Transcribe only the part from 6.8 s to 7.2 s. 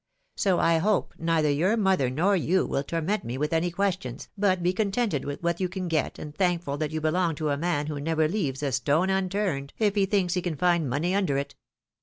you